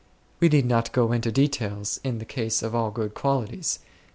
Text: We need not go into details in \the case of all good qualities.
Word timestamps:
We 0.39 0.49
need 0.49 0.65
not 0.65 0.91
go 0.93 1.11
into 1.11 1.31
details 1.31 1.99
in 2.03 2.17
\the 2.17 2.25
case 2.25 2.63
of 2.63 2.73
all 2.73 2.89
good 2.89 3.13
qualities. 3.13 3.77